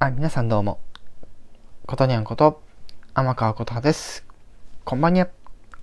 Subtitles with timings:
[0.00, 0.78] あ、皆さんどうも。
[1.84, 2.62] ことにゃんこと、
[3.14, 4.24] 天川ことはです。
[4.84, 5.28] こんばんにゃ。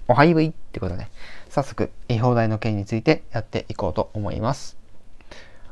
[0.07, 1.09] おはよういってことで、
[1.50, 4.78] 早速、違法代の件についてやっていこうと思います。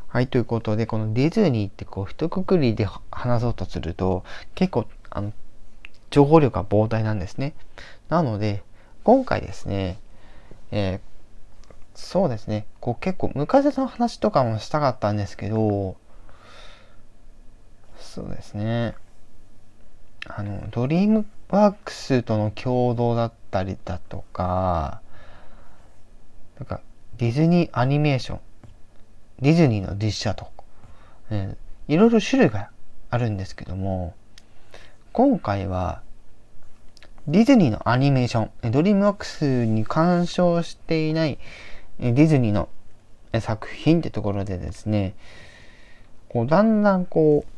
[0.09, 4.25] はい、ということで、このディズニーってこう、一括りで話そうとすると、
[4.55, 5.31] 結構、あの、
[6.09, 7.53] 情報量が膨大なんですね。
[8.09, 8.61] なので、
[9.05, 10.01] 今回ですね、
[10.71, 10.99] えー、
[11.95, 15.95] そうですね、こう結構昔の話とかもしたかったんですけど、
[18.13, 18.93] そうですね。
[20.27, 25.01] あの、ドリームワークスとの共同だったりだとか、
[26.59, 26.81] なんか、
[27.17, 28.39] ディズニーアニメーション、
[29.41, 30.51] ディズニーの実写とか、
[31.31, 32.69] えいろいろ種類が
[33.09, 34.13] あるんですけども、
[35.11, 36.03] 今回は、
[37.27, 41.39] ディズニーのアニメーション、ドリームワークスに干渉していない
[41.99, 42.69] ディズニーの
[43.39, 45.15] 作品ってところでですね、
[46.29, 47.52] こうだんだんこう、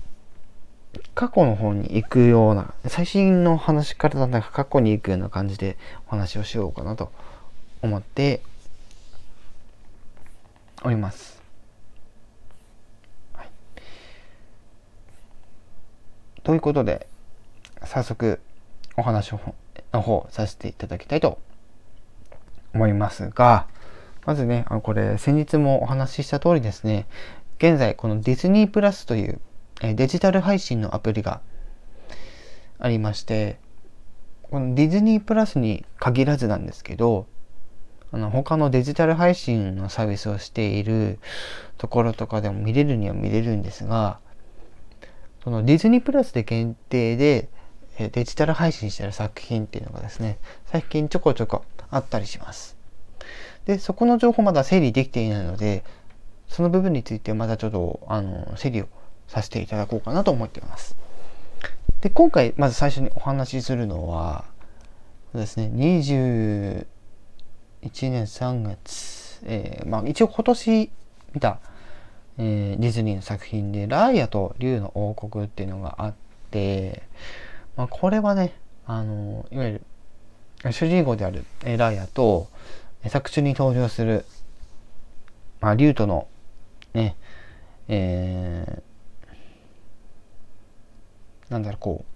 [1.14, 7.12] 過去の方に行くような、最新の話からだんだん過去に行くような感じでお話をしようかなと
[7.82, 8.42] 思って
[10.84, 11.42] おります。
[13.34, 13.50] はい、
[16.44, 17.08] ということで、
[17.84, 18.40] 早速
[18.98, 19.34] お話
[19.94, 21.40] の方させていただきたいと
[22.74, 23.68] 思いますが、
[24.26, 27.06] まずね、これ先日もお話しした通りですね、
[27.58, 29.40] 現在このディズニープラスという
[29.82, 31.42] デジタル配信のアプリが
[32.80, 33.60] ありまして
[34.44, 37.28] このディズニープラスに限らずなんですけど
[38.12, 41.20] あの他のデジタル配信のサービスをしている
[41.78, 44.20] ところとかでも見れるには見れるんですが
[45.44, 47.50] そのディズニープラスで限定で
[47.98, 52.78] デジタル配信してる作品っていうのがですね最近ちょこちょこあったりします。
[53.66, 55.84] でそこの情報まだ整理できていないので
[56.48, 58.88] その部分についてまだちょっとあの整理を
[59.28, 60.96] させていただこうかなと思っています。
[62.02, 64.46] で、今回まず最初にお話しするのは、
[65.34, 66.86] ですね、21
[68.10, 70.92] 年3月、えー、まあ一応今年
[71.34, 71.60] 見た、
[72.38, 76.14] えー、ディズニーの作品で、ライアと竜の王国っていうのがあっ
[76.52, 77.04] て、
[77.76, 78.54] まあこれはね、
[78.86, 79.82] あの、いわゆ
[80.64, 82.48] る主人公であるライアと、
[83.10, 84.26] 作中に登場する、
[85.62, 86.28] まあ、竜との
[86.94, 87.16] ね、
[87.88, 88.95] えー、
[91.50, 92.12] なんだろうこう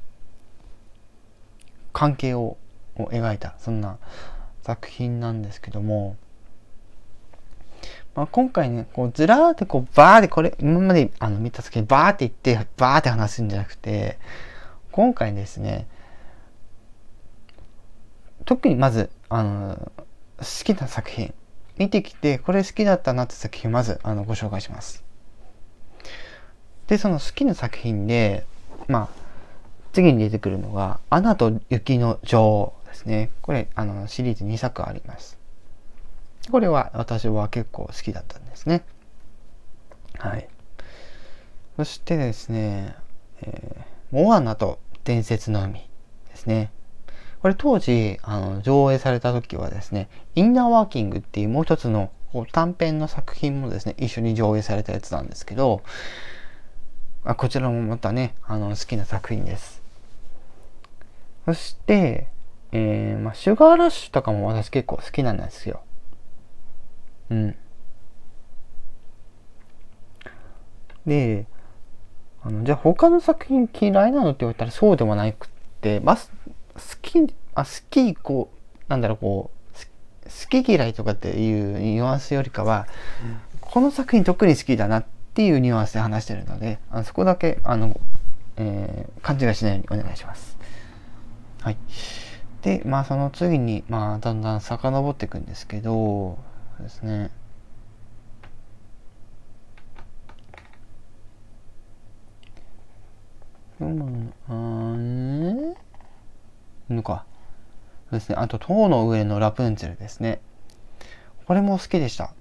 [1.94, 2.57] 関係を
[3.03, 3.97] を描いたそんな
[4.62, 6.17] 作品なんですけども、
[8.16, 14.19] まあ、今回ねこうずらーってこうバーってこれ今まであの見た時にバーって言ってバーって話すんじゃなくて
[14.91, 15.88] 今回ですね
[18.45, 19.91] 特にまずあの
[20.38, 21.34] 好きな作品
[21.78, 25.03] 見てきてこれ好きだったなって作品まずあのご紹介します。
[26.88, 28.45] でその好きな作品で
[28.89, 29.29] まあ
[29.94, 33.31] 次に出てくるのが、アナと雪の女王ですね。
[33.41, 35.38] これ、あの、シリーズ2作あります。
[36.51, 38.83] これは私は結構好きだったんですね。
[40.17, 40.47] はい。
[41.77, 42.95] そしてですね、
[43.41, 45.89] えー、モアナと伝説の海
[46.29, 46.71] ですね。
[47.41, 55.81] これ当時、あの、上映された時はですね、インナーワーキングっていうもう一つのこう短編の作品もですね、一緒に上映されたやつなんですけど、
[57.29, 59.84] あこちらもまたね、あの、好きな作品です。
[61.45, 62.28] そして、
[62.72, 65.84] えー、まあ、シュガーラッシュとかも私結構好きなんですよ。
[67.29, 67.56] うん。
[71.06, 71.45] で、
[72.41, 75.50] あの、じゃあ他の作品嫌いなのって言われたらそうでもなくっ
[75.81, 76.22] て、まあ、好
[77.03, 77.19] き、
[77.53, 79.78] あ、好き、こう、なんだろう、こう、
[80.25, 82.88] 好き嫌いとかっていうニュアンスよりかは、
[83.23, 87.97] うん、この作品特に好きだなってていうニュアンスで話してるので、あのそこだけ、あの、
[88.57, 90.57] えー、勘違いしないようにお願いします。
[91.61, 91.77] はい。
[92.61, 96.38] で、まあその次に、まあだんだん遡っていくんですけど
[96.75, 97.31] そう、ですね。
[103.80, 105.77] うん、あね
[106.89, 107.24] のか。
[108.09, 108.36] そうですね。
[108.38, 110.41] あと、塔の上のラプンツェルですね。
[111.45, 112.33] これも好きでした。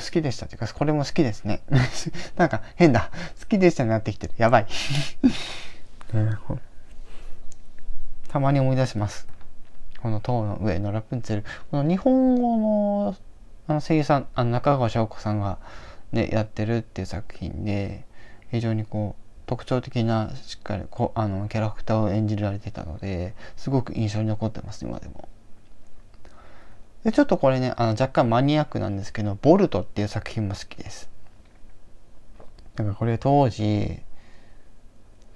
[0.00, 1.62] 好きでしたっていうか、これも好きですね。
[2.36, 3.10] なんか変だ。
[3.40, 4.34] 好きでしたになってきてる。
[4.36, 4.66] やばい。
[6.12, 6.36] ね
[8.28, 9.26] たまに思い出します。
[10.00, 11.44] この塔の上のラプンツェル。
[11.70, 13.16] この日本語の
[13.66, 15.58] あの声優さん、あの中川翔子さんが、
[16.12, 18.04] ね、やってるっていう作品で、
[18.50, 19.20] 非常にこう、
[19.50, 25.28] 特徴的なしっかりこあのキャラクターを演じられてたのですごく印象に残ってます今でも
[27.04, 31.08] でちょっとこれねあの若干マニアックなんですけど「ボルト」っていう作品も好きです。
[32.76, 34.00] だからこれ当時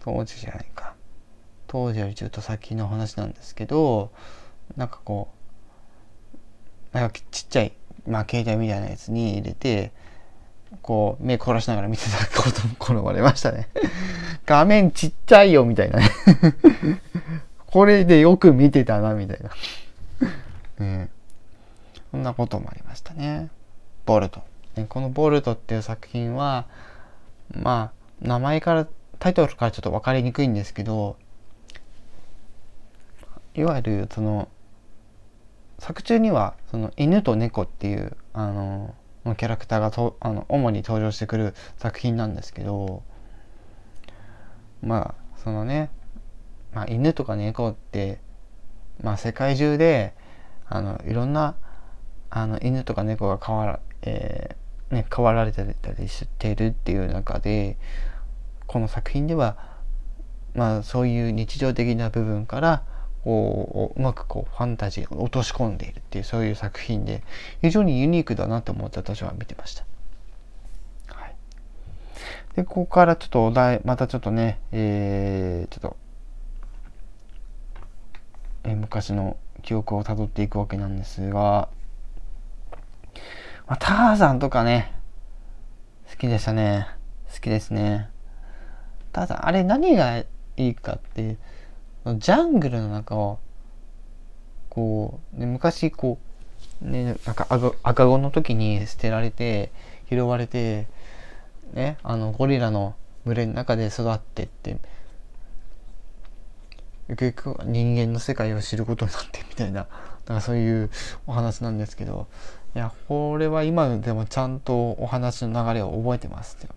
[0.00, 0.94] 当時じゃないか。
[1.66, 4.12] 当時よりちょっと先の話なんですけど
[4.76, 5.28] なんかこ
[6.92, 7.72] うなんかちっちゃい、
[8.06, 9.90] まあ、携帯みたいなやつに入れて
[10.82, 13.68] こう目凝らしながら見てたことも転ばれましたね。
[14.46, 16.10] 画面ちっちゃいよみたいなね。
[17.66, 19.50] これでよく見てたなみたいな。
[20.84, 21.08] ね
[22.14, 23.50] そんなこともありましたね。
[24.06, 24.40] ボルト。
[24.88, 26.66] このボルトっていう作品は
[27.52, 27.90] ま
[28.22, 28.86] あ名前から
[29.18, 31.16] タイトルからちょっと分かりにくいんですけど
[33.56, 34.48] いわゆるその
[35.80, 38.94] 作中にはその犬と猫っていうあの
[39.36, 43.02] キャラクターがとあの主に登場してくる作品なんですけど
[44.82, 45.90] まあそのね、
[46.74, 48.20] まあ、犬とか猫って、
[49.02, 50.14] まあ、世界中で
[50.68, 51.56] あのいろんな
[52.36, 57.76] あの犬とか猫が飼わら,、えーね、飼わられたりしてるっていう中で
[58.66, 59.56] この作品では、
[60.52, 62.82] まあ、そういう日常的な部分から
[63.22, 67.22] こううまくこうファンタジーを落とし込んでいるっていうそういう作品で
[67.62, 69.84] 非常にユニークだなと思って私は見てました。
[72.56, 75.96] でここからちょっとお題またちょっとね、えー、ちょっと、
[78.62, 81.68] えー、昔の記憶をたどっていくわけなんですが、
[83.66, 84.92] まあ、ターザンとかね
[86.10, 86.86] 好きでしたね。
[87.32, 88.08] 好きですね。
[89.12, 90.26] ただあれ何がい
[90.56, 91.36] いかって
[92.04, 93.38] ジャングルの中を
[94.68, 96.18] こう、ね、昔こ
[96.82, 97.46] うねなんか
[97.82, 99.72] 赤子の時に捨てられて
[100.10, 100.86] 拾われて
[101.72, 102.94] ねあのゴリラの
[103.24, 104.76] 群れの中で育ってって
[107.08, 109.86] 結局人間の世界を知ることになってみたいな
[110.26, 110.90] なんかそういう
[111.26, 112.26] お話なんですけど
[112.74, 116.68] いやこれは今でもちゃんとお話の流れを覚えてますや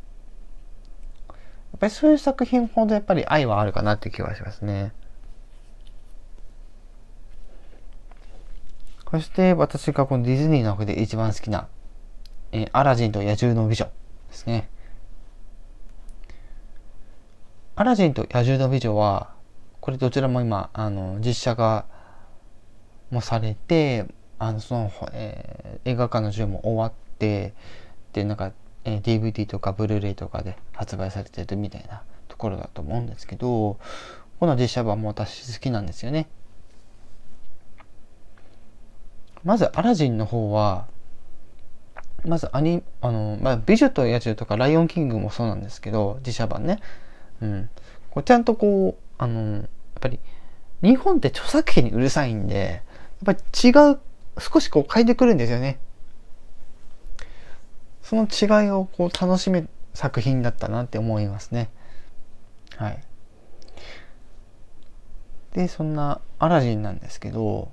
[1.76, 4.94] っぱりそういう作品ほどやっぱり愛はあるかなって気がしますね。
[9.10, 11.68] そして私がこのディズニーの中で一番好きな、
[12.52, 13.92] えー、アラジンと野獣の美女で
[14.34, 14.70] すね。
[17.76, 19.34] アラジンと野獣の美女は、
[19.80, 21.86] これどちらも今、あの、実写化
[23.12, 24.08] もされて、
[24.40, 27.54] あの、その、えー、映画館の授業も終わって、
[28.14, 28.52] で、なんか、
[28.84, 33.78] えー、DVD とかブルーレイとかで発売されてるみたいなところだと思うんですけど、
[34.40, 36.28] この実写版も私好きなんですよね。
[39.44, 40.88] まずアラジンの方は
[42.26, 46.80] まずアニあの、まあ、美女と野獣とかライオンキングもそうなんですけど自社版ね、
[47.42, 47.70] うん、
[48.10, 49.66] こうちゃんとこうあのやっ
[50.02, 50.20] ぱり
[50.82, 52.84] 日本って著作権にうるさいんで
[53.26, 54.00] やっぱり違う
[54.40, 55.80] 少しこう変えてくるんですよね。
[58.02, 61.70] その違いをこう楽しめる作品だったなって思いますね。
[62.78, 63.04] はい。
[65.54, 67.72] でそんなアラジンなんですけど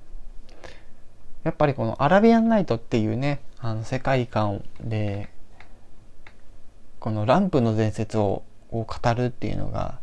[1.43, 5.29] やっぱりこのアラビアンナイトっていうねあの世界観で
[6.99, 9.99] このランプの伝説をを語るっていうのが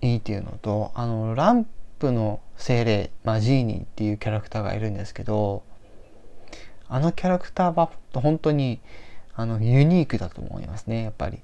[0.00, 1.70] いいっていうのとあのランプ
[2.06, 5.62] の精霊、まあ、ジーニーっていうキャラクターがいるんですけど
[6.88, 8.80] あのキャラクターは本当に
[9.34, 11.40] あのユニークだと思いますねやっぱり。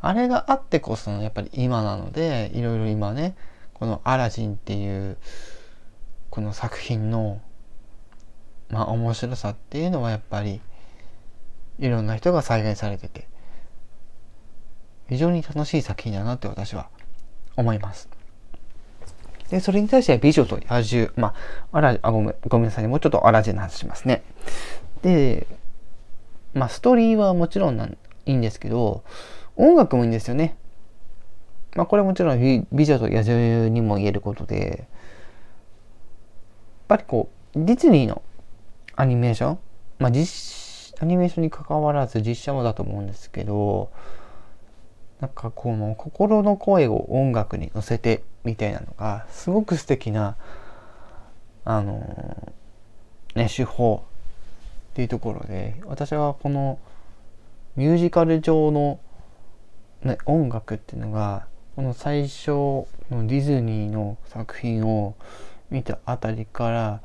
[0.00, 3.34] あれがあってこそのやっぱり今なのでいろいろ今ね
[3.74, 5.16] この「アラジン」っていう
[6.30, 7.40] この作品の
[8.68, 10.60] まあ面白さっていうのはやっぱり
[11.78, 13.26] いろんな人が再現されてて
[15.08, 16.88] 非常に楽しい作品だなって私は
[17.56, 18.08] 思います。
[19.50, 21.34] で、それに対しては美女と野獣、まあ、
[21.72, 22.88] あら、あごめん、ごめんなさいね。
[22.88, 24.22] もうちょっとアラジンの話しますね。
[25.02, 25.46] で、
[26.54, 27.96] まあ、ストーリーはもちろんなん
[28.26, 29.04] いいんですけど、
[29.56, 30.56] 音楽もいいんですよね。
[31.76, 34.86] まあ、これもちろん美女と野獣にも言えることで、やっ
[36.88, 38.22] ぱりこう、ディズニーの
[38.96, 39.58] アニメーション、
[39.98, 43.90] まあ実、アニメーションに関わらず実写もだと思うんですけど、
[45.20, 50.36] なんかこの心の声を音楽に乗せてみたいなのが、すごく素敵な、
[51.64, 52.52] あの
[53.34, 54.04] ね、手法
[54.92, 56.78] っていうところで、私はこの
[57.76, 58.98] ミュージカル上の、
[60.02, 61.46] ね、音楽っていうのが
[61.76, 65.14] この最初のディズニーの作品を
[65.70, 67.00] 見たあたりから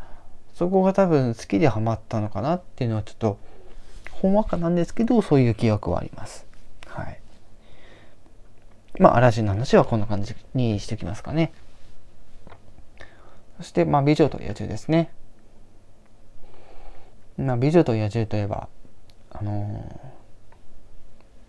[0.53, 3.37] そこが多分好きでハマったのかなっていうのはちょっと
[4.11, 6.45] ほんわかなんですけどそういう記憶はあります。
[9.01, 11.51] まあ、アラジンの話はこんな感じにしておきますかね。
[13.57, 15.11] そして、まあ、美女と野獣ですね。
[17.35, 18.69] まあ、美女と野獣といえば、
[19.31, 19.83] あの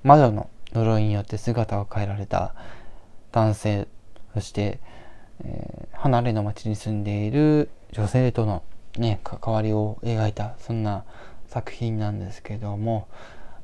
[0.02, 2.54] 魔女の呪いによって姿を変えられた
[3.32, 3.88] 男性
[4.32, 4.80] そして、
[5.44, 8.62] えー、離れの町に住んでいる女性との、
[8.96, 11.04] ね、関わりを描いたそんな
[11.48, 13.08] 作品なんですけども、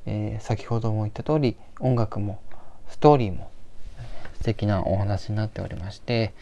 [0.04, 2.42] えー、先ほども言った通り音楽も
[2.88, 3.50] ストーリーも
[4.38, 6.32] 素敵なお話になっておりまして、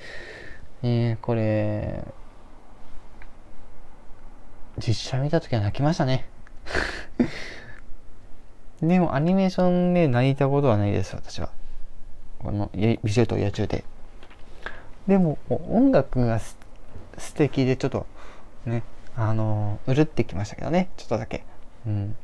[0.83, 2.05] えー、これ
[4.79, 6.29] 実写見た時は泣きましたね。
[8.83, 11.49] でもアニメーションで泣いたことはないです私は。
[12.39, 13.85] この美女と野獣で。
[15.09, 16.57] でも音楽が素
[17.35, 18.07] 敵でちょっと
[18.67, 18.83] ね
[19.17, 21.45] あのうるってきましたけどねちょっとだけ。
[21.87, 22.17] うん。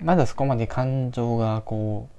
[0.00, 2.14] まだそこまで感情がこう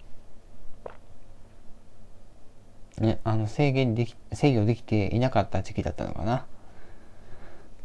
[3.01, 6.45] ねあの制限でき制御できていなかった時期だったのかなだ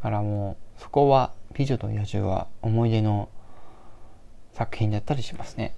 [0.03, 3.29] からもうそこは「美女と野獣」は思い出の
[4.53, 5.75] 作品だったりしますね。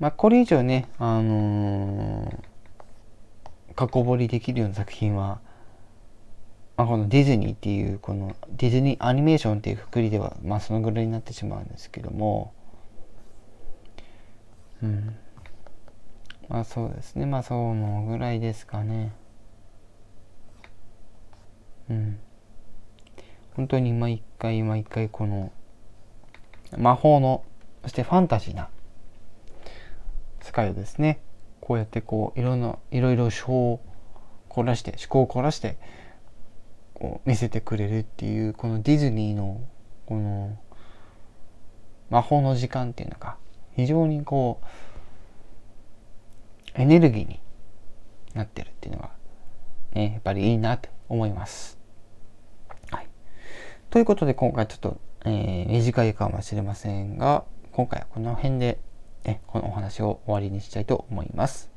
[0.00, 5.40] まあ、これ以上ね、あのー、過去掘りできるような作品は、
[6.78, 12.54] まあ、このディズニーっていう、このディズニーアニメーションっていうくくりでは、まあ、そのぐらいになってしまうんですけども、
[14.82, 15.14] うん。
[16.50, 17.26] まあそうですね。
[17.26, 19.12] まあそうのぐらいですかね。
[21.88, 22.18] うん。
[23.54, 25.52] 本当に毎回毎回この
[26.76, 27.44] 魔法の
[27.82, 28.68] そしてファンタジーな
[30.40, 31.20] 世界をですね
[31.60, 33.80] こうやってこういろんないろいろ思考を
[34.48, 35.78] 凝らして思考を凝らして
[36.94, 39.60] こう見せてくれるっていうこのディズニーの
[40.06, 40.58] この
[42.08, 43.36] 魔法の時間っていうのが
[43.76, 44.66] 非常にこう
[46.74, 47.40] エネルギーに
[48.34, 49.10] なってるっていうのが、
[49.92, 51.78] ね、やっぱりいいなと思います。
[52.90, 53.08] はい、
[53.90, 58.80] ということで今回ちょっとえー、短いかもしれませんが、今回はこの辺で、
[59.24, 61.69] ね、このお話を終わりにしたいと思います。